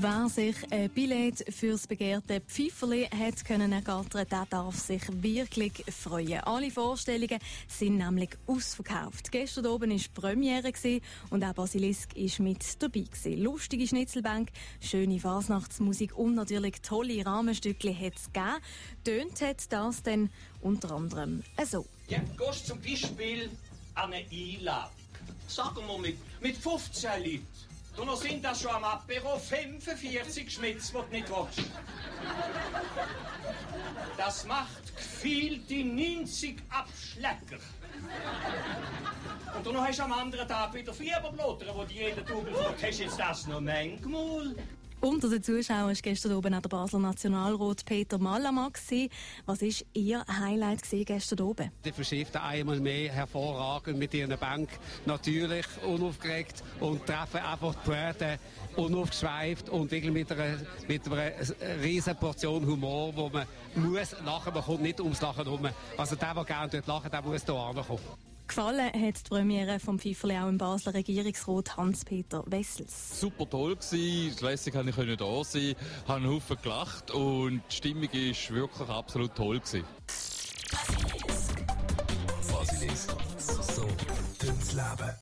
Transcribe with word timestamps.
Wer 0.00 0.28
sich 0.28 0.54
ein 0.70 0.88
Billett 0.90 1.44
fürs 1.52 1.88
begehrte 1.88 2.40
Pfifferli 2.40 3.06
hat 3.06 3.44
können 3.44 3.72
ergattern, 3.72 4.28
der 4.30 4.46
darf 4.48 4.76
sich 4.76 5.02
wirklich 5.10 5.72
freuen. 5.88 6.38
Alle 6.44 6.70
Vorstellungen 6.70 7.40
sind 7.66 7.98
nämlich 7.98 8.30
ausverkauft. 8.46 9.32
Gestern 9.32 9.66
oben 9.66 9.90
war 9.90 9.98
Premiere 10.14 10.72
und 11.30 11.42
auch 11.42 11.52
Basilisk 11.52 12.16
ist 12.16 12.38
mit 12.38 12.80
dabei 12.80 13.00
gewesen. 13.00 13.42
Lustige 13.42 13.88
Schnitzelbank, 13.88 14.50
schöne 14.80 15.18
Fasnachtsmusik 15.18 16.16
und 16.16 16.36
natürlich 16.36 16.80
tolle 16.80 17.26
Rahmenstücke 17.26 17.92
hat 17.92 18.14
es 18.14 18.32
gegeben. 18.32 18.62
Tönt 19.02 19.40
hat 19.40 19.72
das 19.72 20.04
dann 20.04 20.30
unter 20.60 20.92
anderem 20.92 21.42
so. 21.68 21.84
Ja, 22.06 22.20
gehst 22.36 22.68
zum 22.68 22.80
Beispiel 22.80 23.50
an 23.96 24.12
eine 24.12 24.24
Einladung. 24.30 24.92
Sagen 25.48 25.80
wir 25.88 25.98
mit, 25.98 26.18
mit 26.40 26.56
15 26.56 27.10
Leuten. 27.20 27.46
Du 27.98 28.04
noch 28.04 28.14
sind 28.14 28.44
das 28.44 28.62
schon 28.62 28.70
am 28.70 28.84
Apero 28.84 29.36
45 29.36 30.52
Schmitz, 30.52 30.92
die 30.92 30.92
du 30.92 31.02
nicht 31.10 31.28
willst. 31.28 31.68
Das 34.16 34.46
macht 34.46 34.94
gefühlt 34.94 35.68
die 35.68 35.82
90 35.82 36.62
Abschlecker. 36.68 37.58
Und 39.56 39.66
du 39.66 39.72
noch 39.72 39.84
hast 39.84 39.98
am 39.98 40.12
anderen 40.12 40.46
Tag 40.46 40.72
wieder 40.74 40.94
Fieberblotter, 40.94 41.74
wo 41.74 41.82
die 41.82 41.94
jeden 41.94 42.24
fragt, 42.24 42.82
hast 42.84 42.98
du 43.00 43.02
jetzt 43.02 43.18
das 43.18 43.48
noch 43.48 43.60
manchmal? 43.60 44.54
Unter 45.00 45.28
den 45.30 45.40
Zuschauern 45.44 45.86
war 45.86 45.94
gestern 45.94 46.32
oben 46.32 46.54
auch 46.54 46.60
der 46.60 46.68
Basler 46.68 46.98
Nationalrat 46.98 47.84
Peter 47.84 48.18
Malamak. 48.18 48.80
Was 49.46 49.62
war 49.62 49.68
Ihr 49.94 50.24
Highlight 50.26 50.82
gestern 51.06 51.40
oben? 51.40 51.70
Die 51.84 51.92
verschifften 51.92 52.40
einmal 52.40 52.80
mehr 52.80 53.12
hervorragend 53.12 53.96
mit 53.96 54.12
ihren 54.12 54.36
Bank. 54.36 54.68
Natürlich 55.06 55.66
unaufgeregt 55.86 56.64
und 56.80 57.06
treffen 57.06 57.38
einfach 57.40 57.76
die 57.76 57.90
Poeten 57.90 58.38
unaufgeschweift 58.74 59.68
und 59.68 59.88
wirklich 59.92 60.12
mit 60.12 60.32
einer, 60.32 60.58
mit 60.88 61.06
einer 61.06 61.32
riesen 61.80 62.16
Portion 62.16 62.66
Humor, 62.66 63.14
wo 63.14 63.28
man 63.28 63.46
muss 63.76 64.16
lachen, 64.24 64.52
man 64.52 64.64
kommt 64.64 64.82
nicht 64.82 65.00
ums 65.00 65.20
Lachen 65.20 65.44
herum. 65.44 65.68
Also 65.96 66.16
der, 66.16 66.34
der 66.34 66.44
gerne 66.44 66.82
lachen, 66.84 67.10
der 67.10 67.22
muss 67.22 67.44
hier 67.44 67.54
ankommen. 67.54 68.00
Gefallen 68.48 68.86
hat 68.86 69.18
die 69.18 69.28
Premiere 69.28 69.78
vom 69.78 69.98
Pfifferli 69.98 70.38
auch 70.38 70.48
im 70.48 70.56
Basler 70.56 70.94
Regierungsrat 70.94 71.76
Hans-Peter 71.76 72.42
Wessels. 72.46 73.20
Super 73.20 73.48
toll 73.48 73.76
gewesen, 73.76 74.34
lässig 74.40 74.72
konnte 74.72 74.90
ich 74.90 75.16
da 75.16 75.44
sein, 75.44 75.74
habe 76.06 76.20
einen 76.20 76.30
Haufen 76.30 76.56
gelacht 76.62 77.10
und 77.10 77.62
die 77.70 77.76
Stimmung 77.76 78.10
ist 78.10 78.50
wirklich 78.50 78.88
absolut 78.88 79.34
toll 79.34 79.60
gewesen. 79.60 79.84
Basilisk. 80.70 81.66
Basilisk. 82.50 83.10
So, 83.38 83.62
so, 83.62 83.82
Leben. 84.72 85.16